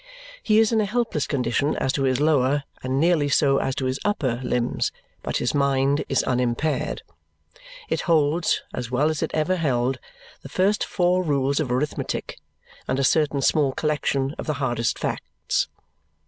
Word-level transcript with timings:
He 0.41 0.57
is 0.57 0.71
in 0.71 0.81
a 0.81 0.85
helpless 0.85 1.27
condition 1.27 1.75
as 1.75 1.93
to 1.93 2.01
his 2.01 2.19
lower, 2.19 2.63
and 2.81 2.99
nearly 2.99 3.29
so 3.29 3.59
as 3.59 3.75
to 3.75 3.85
his 3.85 3.99
upper, 4.03 4.37
limbs, 4.41 4.91
but 5.21 5.37
his 5.37 5.53
mind 5.53 6.03
is 6.09 6.23
unimpaired. 6.23 7.03
It 7.87 8.01
holds, 8.01 8.63
as 8.73 8.89
well 8.89 9.11
as 9.11 9.21
it 9.21 9.29
ever 9.35 9.57
held, 9.57 9.99
the 10.41 10.49
first 10.49 10.83
four 10.83 11.21
rules 11.21 11.59
of 11.59 11.71
arithmetic 11.71 12.39
and 12.87 12.97
a 12.97 13.03
certain 13.03 13.43
small 13.43 13.73
collection 13.73 14.33
of 14.39 14.47
the 14.47 14.55
hardest 14.55 14.97
facts. 14.97 15.67